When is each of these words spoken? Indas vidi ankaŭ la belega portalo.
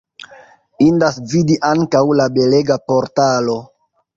Indas 0.85 1.19
vidi 1.35 1.57
ankaŭ 1.73 2.03
la 2.21 2.27
belega 2.39 2.79
portalo. 2.89 3.63